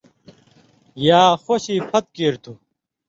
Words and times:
یا 1.07 1.21
خُوشے 1.43 1.75
پھت 1.89 2.05
کیر 2.15 2.33
تُھو، 2.43 2.53